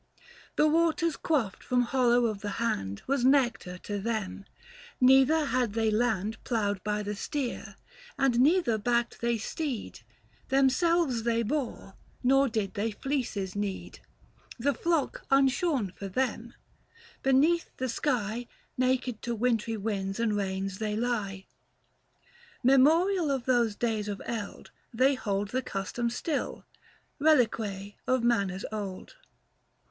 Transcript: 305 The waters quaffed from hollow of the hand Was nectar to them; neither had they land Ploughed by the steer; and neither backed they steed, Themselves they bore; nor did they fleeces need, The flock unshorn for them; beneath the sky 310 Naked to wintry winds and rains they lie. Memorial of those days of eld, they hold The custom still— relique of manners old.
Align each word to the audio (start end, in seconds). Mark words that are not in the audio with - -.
305 0.55 0.55
The 0.55 0.67
waters 0.67 1.15
quaffed 1.15 1.63
from 1.63 1.83
hollow 1.83 2.25
of 2.25 2.41
the 2.41 2.53
hand 2.57 3.03
Was 3.05 3.23
nectar 3.23 3.77
to 3.77 3.99
them; 3.99 4.45
neither 4.99 5.45
had 5.45 5.73
they 5.73 5.91
land 5.91 6.43
Ploughed 6.43 6.83
by 6.83 7.03
the 7.03 7.13
steer; 7.13 7.75
and 8.17 8.39
neither 8.39 8.79
backed 8.79 9.21
they 9.21 9.37
steed, 9.37 9.99
Themselves 10.49 11.21
they 11.21 11.43
bore; 11.43 11.93
nor 12.23 12.49
did 12.49 12.73
they 12.73 12.89
fleeces 12.89 13.55
need, 13.55 13.99
The 14.57 14.73
flock 14.73 15.23
unshorn 15.29 15.91
for 15.95 16.07
them; 16.07 16.55
beneath 17.21 17.69
the 17.77 17.87
sky 17.87 18.47
310 18.79 18.87
Naked 18.89 19.21
to 19.21 19.35
wintry 19.35 19.77
winds 19.77 20.19
and 20.19 20.35
rains 20.35 20.79
they 20.79 20.95
lie. 20.95 21.45
Memorial 22.63 23.29
of 23.29 23.45
those 23.45 23.75
days 23.75 24.07
of 24.07 24.19
eld, 24.25 24.71
they 24.91 25.13
hold 25.13 25.49
The 25.49 25.61
custom 25.61 26.09
still— 26.09 26.65
relique 27.19 27.93
of 28.07 28.23
manners 28.23 28.65
old. 28.71 29.13